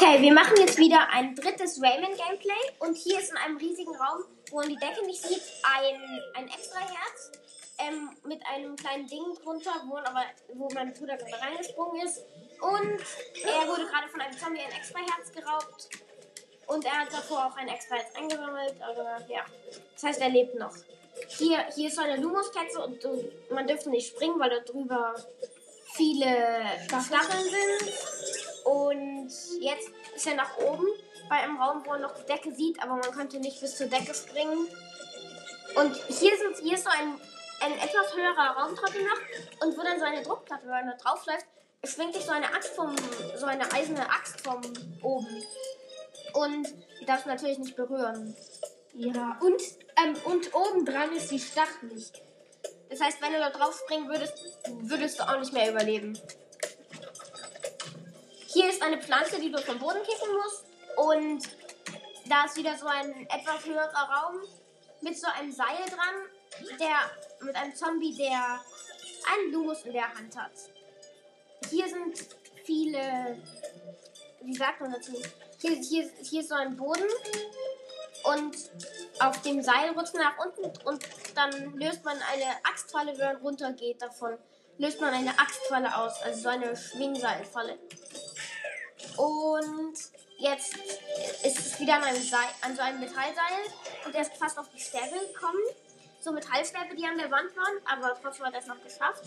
[0.00, 2.78] Okay, wir machen jetzt wieder ein drittes Rayman-Gameplay.
[2.78, 6.46] Und hier ist in einem riesigen Raum, wo man die Decke nicht sieht, ein, ein
[6.46, 7.32] extra Herz.
[7.78, 10.22] Ähm, mit einem kleinen Ding drunter, wo, aber,
[10.54, 12.18] wo mein Bruder gerade reingesprungen ist.
[12.60, 13.00] Und
[13.42, 15.88] er wurde gerade von einem Zombie ein extra Herz geraubt.
[16.68, 18.80] Und er hat davor auch ein extra Herz eingesammelt.
[18.80, 19.44] Aber ja,
[19.94, 20.76] das heißt, er lebt noch.
[21.26, 25.16] Hier, hier ist so eine Lumos-Katze und, und man dürfte nicht springen, weil da drüber
[25.92, 26.36] viele
[26.86, 28.47] Stacheln sind.
[28.64, 29.30] Und
[29.60, 30.86] jetzt ist er nach oben
[31.28, 33.86] bei einem Raum, wo man noch die Decke sieht, aber man könnte nicht bis zur
[33.86, 34.68] Decke springen.
[35.74, 37.20] Und hier, sind, hier ist so ein,
[37.60, 40.96] ein etwas höherer Raum trotzdem noch und wo dann so eine Druckplatte, wenn man da
[40.96, 41.46] drauf läuft,
[41.84, 42.94] schwingt sich so eine Axt vom,
[43.36, 44.60] so eine eiserne Axt vom
[45.02, 45.42] oben.
[46.32, 46.68] Und
[47.00, 48.36] die darfst du natürlich nicht berühren.
[48.94, 49.62] Ja, und,
[50.02, 52.20] ähm, und obendran ist die Stachel nicht.
[52.90, 54.34] Das heißt, wenn du da drauf springen würdest,
[54.80, 56.18] würdest du auch nicht mehr überleben.
[58.50, 60.64] Hier ist eine Pflanze, die du vom Boden kicken musst.
[60.96, 61.42] Und
[62.26, 64.40] da ist wieder so ein etwas höherer Raum
[65.02, 68.60] mit so einem Seil dran, der mit einem Zombie, der
[69.30, 70.52] einen Lumus in der Hand hat.
[71.68, 72.18] Hier sind
[72.64, 73.38] viele,
[74.40, 75.12] wie sagt man dazu?
[75.60, 77.06] Hier, hier, hier ist so ein Boden
[78.24, 78.56] und
[79.20, 83.36] auf dem Seil rutscht man nach unten und dann löst man eine Axtfalle, wenn man
[83.36, 84.38] runtergeht davon.
[84.78, 87.78] Löst man eine Axtfalle aus, also so eine Schwingseilfalle.
[89.16, 89.94] Und
[90.38, 90.76] jetzt
[91.44, 93.58] ist es wieder an, einem Seil, an so einem Metallseil
[94.06, 95.60] und er ist fast auf die Stäbe gekommen.
[96.20, 99.24] So Metallstäbe, die an der Wand waren, aber trotzdem hat er es noch geschafft.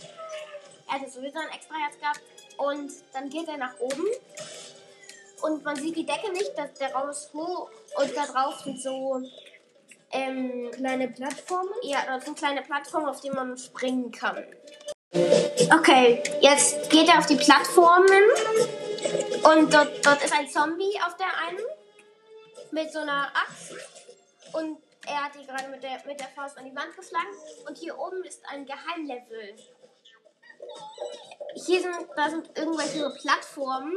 [0.88, 2.22] Er hatte sowieso ein extra Herz gehabt
[2.58, 4.06] und dann geht er nach oben
[5.42, 8.82] und man sieht die Decke nicht, dass der Raum ist hoch und da drauf sind
[8.82, 9.22] so
[10.12, 11.74] ähm, Kleine Plattformen.
[11.84, 14.46] ja, das sind kleine Plattformen, auf denen man springen kann.
[15.74, 18.24] Okay, jetzt geht er auf die Plattformen.
[19.44, 21.62] Und dort, dort ist ein Zombie auf der einen
[22.72, 23.74] mit so einer Axt.
[24.52, 27.30] Und er hat die gerade mit der, mit der Faust an die Wand geschlagen.
[27.66, 29.56] Und hier oben ist ein Geheimlevel.
[31.54, 33.96] Hier sind, da sind irgendwelche Plattformen.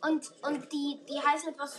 [0.00, 1.76] Und, und die, die heißen etwas,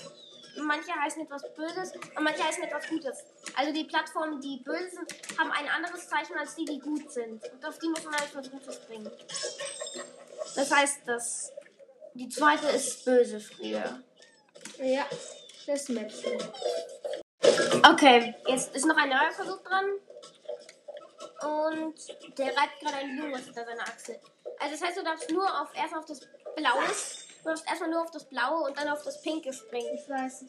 [0.58, 3.24] manche heißen etwas Böses und manche heißen etwas Gutes.
[3.56, 7.44] Also die Plattformen, die böse sind, haben ein anderes Zeichen als die, die gut sind.
[7.52, 9.12] Und auf die muss man halt versuchen zu springen.
[10.56, 11.52] Das heißt, dass
[12.14, 14.02] die zweite ist böse früher.
[14.80, 15.06] Ja,
[15.66, 16.38] das Mäppchen.
[17.90, 19.86] Okay, jetzt ist noch ein neuer Versuch dran.
[21.42, 24.20] Und der reibt gerade einen Junge hinter seiner Achse.
[24.60, 26.20] Also das heißt, du darfst nur auf erst auf das
[26.56, 26.84] Blaue,
[27.44, 29.96] du darfst erstmal nur auf das Blaue und dann auf das Pinke springen.
[29.96, 30.46] Ich weiß.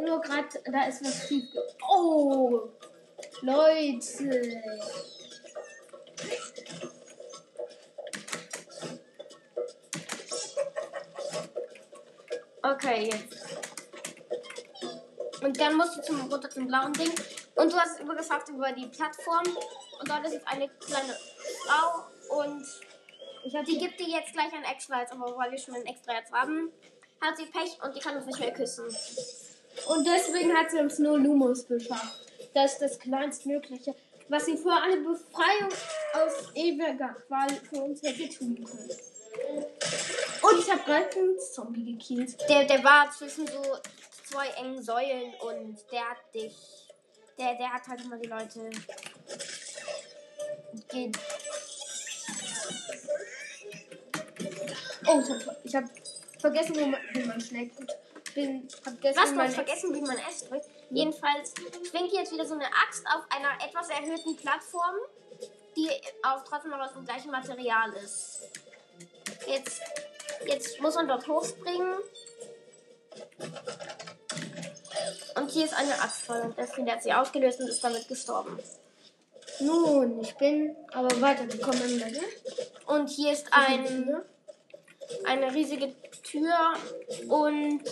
[0.00, 1.48] Nur gerade, da ist was schief.
[1.88, 2.68] Oh!
[3.42, 4.62] Leute!
[12.62, 13.46] Okay, jetzt.
[15.42, 17.12] Und dann musst du zum, runter zum blauen Ding.
[17.54, 19.44] Und du hast es übergeschafft über die Plattform.
[20.00, 21.16] Und dort ist jetzt eine kleine
[21.64, 22.38] Frau.
[22.40, 22.66] Und
[23.52, 25.12] die gibt dir jetzt gleich ein extra Herz.
[25.12, 26.72] Aber weil wir schon ein extra Herz haben,
[27.20, 28.84] hat sie Pech und die kann uns nicht mehr küssen.
[29.88, 32.26] Und deswegen hat sie uns nur Lumos beschafft.
[32.54, 33.94] Das ist das kleinstmögliche,
[34.28, 35.70] was sie für eine Befreiung
[36.14, 38.90] aus ewiger Qual für uns hätte tun können.
[40.42, 42.36] Und ich habe gerade einen Zombie gekillt.
[42.48, 43.62] Der, der war zwischen so
[44.24, 46.54] zwei engen Säulen und der hat dich.
[47.38, 48.70] Der, der hat halt immer die Leute.
[50.88, 51.12] Ge
[55.08, 55.84] Oh, ich habe ich hab
[56.40, 57.92] vergessen, wo man, wie man schnell gut
[58.34, 58.68] bin.
[58.84, 60.66] Hab gestern Was, du hast vergessen, wie man S drückt?
[60.90, 61.54] Jedenfalls
[61.88, 64.94] schwingt jetzt wieder so eine Axt auf einer etwas erhöhten Plattform,
[65.76, 65.88] die
[66.22, 68.42] auch trotzdem noch aus dem gleichen Material ist.
[69.46, 69.80] Jetzt,
[70.46, 71.94] jetzt muss man dort hochspringen.
[75.36, 78.58] Und hier ist eine Axt voll und deswegen hat sie ausgelöst und ist damit gestorben.
[79.60, 82.24] Nun, ich bin aber weitergekommen Level.
[82.86, 84.22] Und hier ist ein,
[85.26, 86.74] eine riesige Tür
[87.28, 87.82] und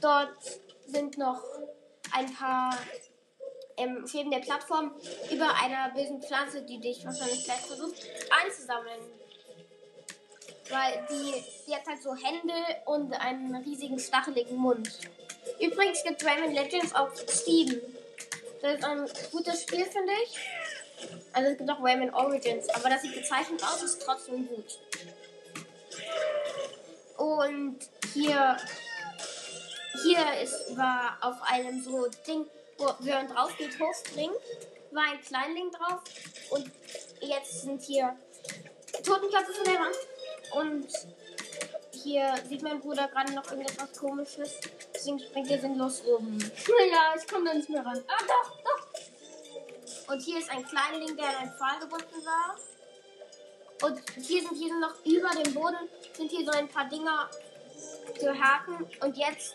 [0.00, 1.42] dort sind noch
[2.12, 2.76] ein paar
[3.76, 4.92] ähm, Schäden der Plattform
[5.30, 8.06] über einer bösen Pflanze, die dich wahrscheinlich gleich versucht
[8.42, 9.00] einzusammeln.
[10.68, 12.54] Weil die, die hat halt so Hände
[12.84, 14.88] und einen riesigen stacheligen Mund.
[15.58, 17.80] Übrigens gibt Rayman Legends auf Steam.
[18.62, 20.38] Das ist ein gutes Spiel, finde ich.
[21.32, 24.78] Also es gibt auch Rayman Origins, aber das sieht gezeichnet aus, ist trotzdem gut.
[27.20, 27.76] Und
[28.14, 28.56] hier,
[30.02, 32.46] hier ist, war auf einem so Ding,
[32.78, 34.32] wo während drauf geht, hochspringt,
[34.90, 36.00] war ein Kleinling drauf.
[36.48, 36.70] Und
[37.20, 38.16] jetzt sind hier
[39.04, 39.96] Totenköpfe von der Wand.
[40.52, 40.88] Und
[41.92, 44.58] hier sieht mein Bruder gerade noch irgendetwas komisches.
[44.94, 46.38] Deswegen springt er sinnlos rum.
[46.38, 48.02] Naja, ich komme da nicht mehr ran.
[48.08, 50.10] Ah, doch, doch.
[50.14, 52.56] Und hier ist ein Kleinling, der an einen Pfahl gebunden war.
[53.82, 57.30] Und hier sind, hier sind noch über dem Boden sind hier so ein paar Dinger
[58.18, 58.86] für Haken.
[59.00, 59.54] Und jetzt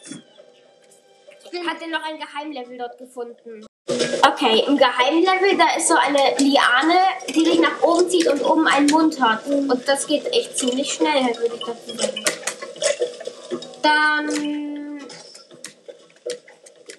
[1.67, 3.65] hat er noch ein Geheimlevel dort gefunden.
[3.87, 6.99] Okay, im Geheimlevel, da ist so eine Liane,
[7.29, 9.45] die dich nach oben zieht und oben einen Mund hat.
[9.45, 12.25] Und das geht echt ziemlich schnell, würde ich dazu sagen.
[13.83, 14.99] Dann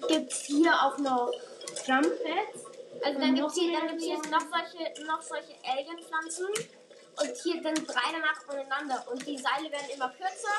[0.07, 1.31] gibt es hier auch noch
[1.85, 2.65] Jump Pads.
[3.03, 6.47] also dann gibt es hier, dann gibt's hier noch solche, noch solche Alien-Pflanzen.
[7.19, 9.05] Und hier sind drei danach voneinander.
[9.11, 10.57] Und die Seile werden immer kürzer.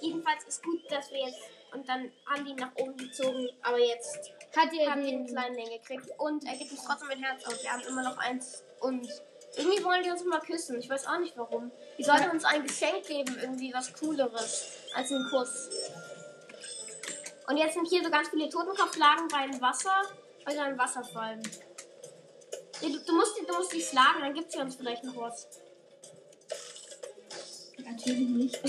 [0.00, 1.40] Jedenfalls ist gut, dass wir jetzt.
[1.72, 3.48] Und dann haben die ihn nach oben gezogen.
[3.62, 6.08] Aber jetzt Hat ihr haben wir den kleinen Länge gekriegt.
[6.18, 7.62] Und er gibt uns trotzdem ein Herz aus.
[7.62, 8.62] Wir haben immer noch eins.
[8.80, 9.08] Und
[9.56, 10.78] irgendwie wollen die uns mal küssen.
[10.80, 11.70] Ich weiß auch nicht warum.
[11.98, 13.38] Die sollten uns ein Geschenk geben.
[13.40, 15.70] Irgendwie was Cooleres als ein Kuss.
[17.48, 20.02] Und jetzt sind hier so ganz viele Totenkopflagen beim Wasser.
[20.44, 21.42] Weil sie im Wasser fallen.
[22.82, 25.16] Nee, du, du, musst, die- du musst die schlagen, dann gibt sie uns vielleicht noch
[25.16, 25.48] was.
[27.88, 28.60] Natürlich nicht.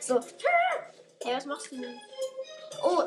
[0.00, 0.20] so.
[1.24, 2.00] Hey, was machst du denn?
[2.82, 3.02] Oh,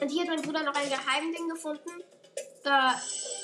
[0.00, 2.02] und hier hat mein Bruder noch ein Geheimding gefunden.
[2.62, 3.00] Da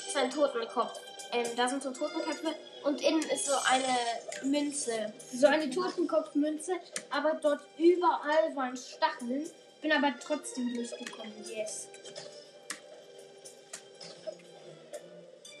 [0.07, 0.99] ist ein Totenkopf.
[1.33, 5.13] Ähm, da sind so Totenköpfe und innen ist so eine Münze.
[5.33, 6.73] So eine Totenkopfmünze,
[7.09, 9.49] aber dort überall waren Stacheln.
[9.81, 11.33] Bin aber trotzdem durchgekommen.
[11.49, 11.87] Yes.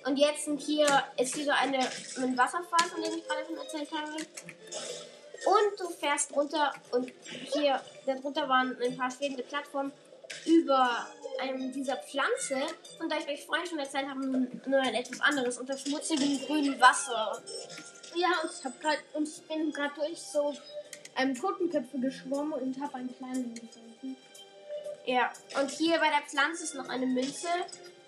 [0.05, 0.87] Und jetzt sind hier,
[1.17, 4.15] ist hier so eine, ein Wasserfall, von dem ich gerade schon erzählt habe.
[5.45, 7.11] Und du fährst runter und
[7.53, 9.91] hier, darunter waren ein paar schwebende Plattformen
[10.45, 11.07] über
[11.39, 12.61] einem dieser Pflanze.
[12.99, 16.79] Und da ich euch vorhin schon erzählt habe, nur ein etwas anderes, unter schmutzigem grünen
[16.81, 17.41] Wasser.
[18.15, 20.55] Ja, und ich, hab grad, und ich bin gerade durch so
[21.17, 24.17] ähm, Totenköpfe geschwommen und habe einen kleinen gefunden.
[25.05, 27.47] Ja, und hier bei der Pflanze ist noch eine Münze.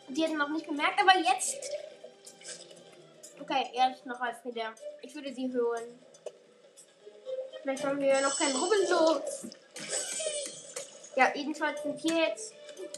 [0.09, 1.57] Die hat er noch nicht bemerkt, aber jetzt.
[3.39, 4.73] Okay, er ist noch als wieder.
[5.01, 5.99] Ich würde sie holen.
[7.61, 9.47] Vielleicht haben wir ja noch keinen Rubbelschutz.
[11.15, 12.53] Ja, jedenfalls sind hier jetzt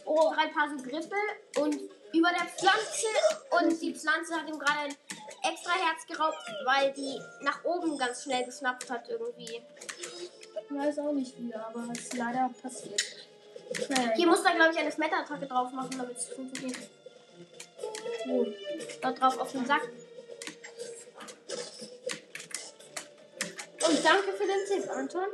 [0.06, 1.16] oh, drei Paar so Griffe
[1.60, 1.76] und
[2.14, 3.08] über der Pflanze.
[3.50, 4.96] Und die Pflanze hat ihm gerade ein
[5.52, 9.62] extra Herz geraubt, weil die nach oben ganz schnell geschnappt hat irgendwie.
[10.70, 13.02] Ich weiß auch nicht wie, aber es ist leider passiert.
[13.90, 16.78] Naja, Hier muss da, glaube ich, eine Schmetterattacke drauf machen, damit es funktioniert.
[18.26, 18.46] wo?
[19.02, 19.90] Dort drauf auf den Sack.
[23.92, 25.28] Und danke für den Tipp, Anton.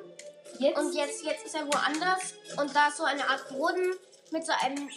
[0.57, 0.79] Jetzt?
[0.79, 3.93] Und jetzt, jetzt ist er woanders und da ist so eine Art Boden
[4.31, 4.89] mit so einem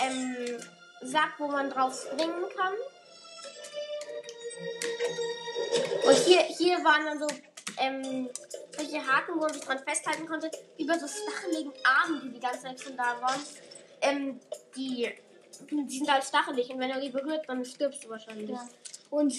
[0.00, 0.58] ähm,
[1.00, 2.74] Sack, wo man drauf springen kann.
[6.06, 7.26] Und hier, hier waren dann so
[7.78, 8.28] ähm,
[8.76, 12.64] solche Haken, wo man sich dran festhalten konnte, über so stacheligen Armen, die die ganze
[12.64, 13.40] Zeit schon da waren.
[14.02, 14.40] Ähm,
[14.76, 15.10] die,
[15.70, 18.50] die sind halt stachelig und wenn er die berührt, dann stirbst du wahrscheinlich.
[18.50, 18.68] Ja.
[19.08, 19.34] Und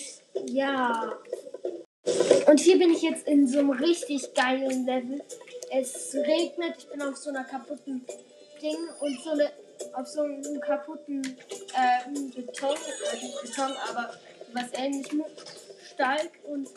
[0.48, 1.16] ja.
[2.48, 5.22] Und hier bin ich jetzt in so einem richtig geilen Level.
[5.70, 8.06] Es regnet, ich bin auf so einer kaputten
[8.62, 9.52] Ding und so eine
[9.94, 11.22] auf so einem kaputten
[11.76, 12.76] ähm, Beton,
[13.12, 14.14] also nicht Beton, aber
[14.54, 15.24] was ähnlichem
[15.94, 16.70] Steig und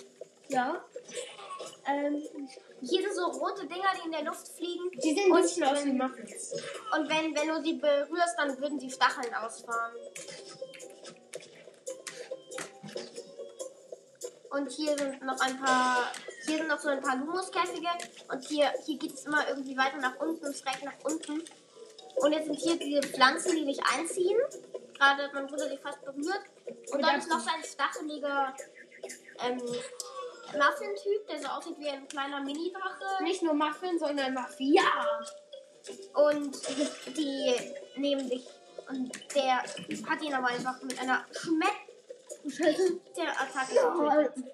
[0.48, 0.84] ja.
[1.86, 2.22] Ähm,
[2.82, 4.90] Hier sind so rote Dinger, die in der Luft fliegen.
[4.92, 6.52] die sehen ein bisschen aus wie Muffins.
[6.94, 9.94] Und wenn, wenn du sie berührst, dann würden sie Stacheln ausfahren.
[14.50, 16.10] Und hier sind noch ein paar,
[16.44, 17.88] hier sind noch so ein paar Lumuskäfige.
[18.28, 21.44] Und hier, hier geht es immer irgendwie weiter nach unten, schräg nach unten.
[22.16, 24.38] Und jetzt sind hier diese Pflanzen, die dich einziehen.
[24.94, 26.42] Gerade hat mein Bruder sie fast berührt.
[26.92, 28.54] Und dann ist noch so ein stacheliger
[29.46, 33.22] ähm, Muffin-Typ, der so aussieht wie ein kleiner Mini-Drache.
[33.22, 34.82] Nicht nur Muffin, sondern Mafia.
[36.14, 36.56] Und
[37.16, 37.54] die
[37.96, 38.46] nehmen dich.
[38.88, 41.24] Und der hat ihn aber einfach mit einer
[42.48, 44.44] Schmetterattacke getötet.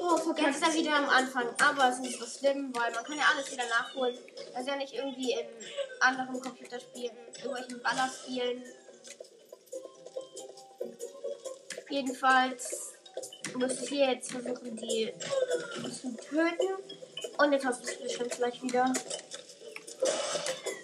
[0.00, 0.56] Oh, Jetzt verkackt.
[0.56, 1.48] ist er wieder am Anfang.
[1.62, 4.16] Aber es ist nicht so schlimm, weil man kann ja alles wieder nachholen.
[4.52, 5.46] Das ist ja nicht irgendwie in
[6.00, 8.62] anderen Computerspielen, irgendwelchen Ballerspielen.
[11.90, 12.92] Jedenfalls
[13.54, 15.12] musst du hier jetzt versuchen, die
[15.90, 16.96] zu töten.
[17.38, 18.92] Und jetzt hast du es bestimmt gleich wieder.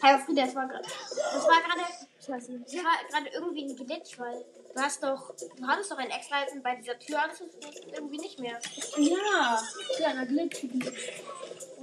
[0.00, 0.84] Herr Frieda, das war gerade.
[0.84, 1.93] Das war gerade.
[2.26, 2.58] Scheiße.
[2.58, 5.34] Das war gerade irgendwie ein Glitch, weil du hast doch.
[5.56, 7.46] Du hattest doch ein extra jetzt bei dieser Tür, hattest du
[7.92, 8.58] irgendwie nicht mehr.
[8.96, 9.62] Ja,
[9.96, 10.64] kleiner Glitch.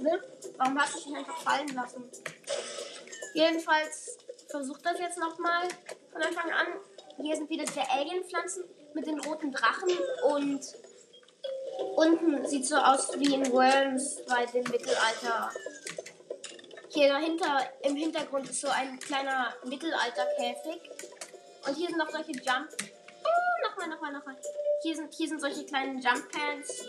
[0.00, 0.20] Oder?
[0.56, 2.10] Warum hast du dich einfach fallen lassen?
[3.34, 4.18] Jedenfalls
[4.48, 5.68] versucht das jetzt nochmal
[6.12, 6.66] von Anfang an.
[7.20, 9.90] Hier sind wieder diese Alien-Pflanzen mit den roten Drachen
[10.24, 10.60] und
[11.96, 15.50] unten sieht so aus wie in Worms bei dem Mittelalter.
[16.94, 20.90] Hier dahinter, im Hintergrund ist so ein kleiner Mittelalterkäfig.
[21.66, 22.68] Und hier sind noch solche Jump.
[23.24, 24.36] Oh, nochmal, nochmal, nochmal.
[24.82, 26.84] Hier sind, hier sind solche kleinen Jump Pads.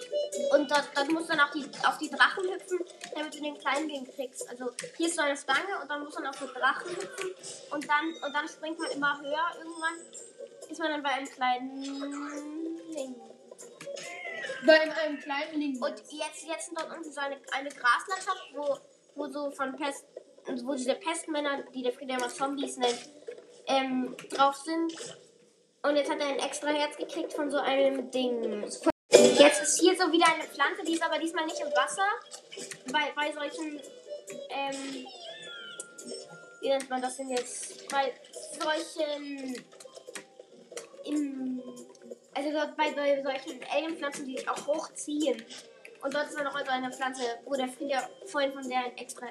[0.51, 2.79] Und dort, dort musst du dann auf die, auf die Drachen hüpfen,
[3.15, 4.49] damit du den kleinen Ding kriegst.
[4.49, 7.29] Also hier ist so eine Stange und dann muss man auf die Drachen hüpfen.
[7.71, 9.55] Und dann, und dann springt man immer höher.
[9.57, 11.81] Irgendwann ist man dann bei einem kleinen
[12.91, 13.15] Ding.
[14.65, 15.81] Bei einem kleinen Link.
[15.81, 18.77] Und jetzt, jetzt sind dort unten so eine, eine Graslandschaft, wo,
[19.15, 20.05] wo so von Pest,
[20.63, 23.09] wo diese Pestmänner, die der Frieder immer Zombies nennt,
[23.67, 24.93] ähm, drauf sind.
[25.83, 28.63] Und jetzt hat er ein extra Herz gekriegt von so einem Ding.
[29.11, 32.07] Jetzt ist hier so wieder eine Pflanze, die ist aber diesmal nicht im Wasser.
[32.91, 33.81] Bei, bei solchen,
[34.49, 35.07] ähm,
[36.61, 37.87] wie nennt man das denn jetzt?
[37.89, 38.13] Bei
[38.59, 39.61] solchen,
[41.05, 41.61] im,
[42.33, 45.43] also bei, bei solchen Alienpflanzen, die sich auch hochziehen.
[46.03, 48.97] Und dort ist dann noch so eine Pflanze, wo der Frieder vorhin von der ein
[48.97, 49.27] extra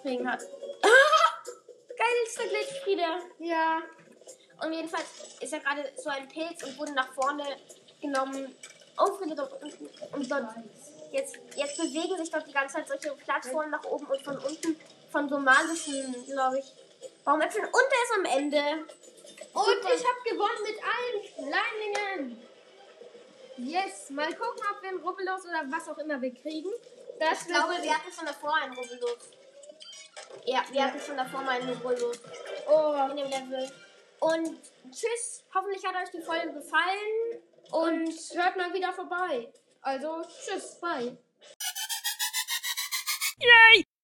[0.00, 0.40] kriegen hat.
[1.98, 3.18] Geilster Glitch, Frieder.
[3.38, 3.82] Ja.
[4.64, 5.04] Und jedenfalls
[5.40, 7.44] ist er gerade so ein Pilz und wurde nach vorne
[8.00, 8.54] genommen.
[8.98, 9.90] Oh, Friede, dort unten.
[10.12, 10.44] Und dort,
[11.12, 14.80] jetzt, jetzt bewegen sich dort die ganze Zeit solche Plattformen nach oben und von unten
[15.12, 16.72] von so magischen, glaube ich,
[17.22, 17.66] Baumäpfeln.
[17.66, 18.86] Und er ist am Ende.
[19.52, 22.43] Und ich habe gewonnen mit allen Kleinlingen.
[23.56, 24.10] Yes.
[24.10, 26.70] Mal gucken, ob wir einen Rubbellos oder was auch immer wir kriegen.
[27.20, 29.30] Das Ich glaube, wir hatten schon davor einen Rubbellos.
[30.44, 32.18] Ja, wir hatten schon davor mal einen Rubbellos
[32.66, 33.08] Oh.
[33.10, 33.70] in dem Level.
[34.20, 35.44] Und tschüss.
[35.54, 37.42] Hoffentlich hat euch die Folge gefallen.
[37.70, 39.52] Und hört mal wieder vorbei.
[39.82, 41.16] Also, tschüss, bye.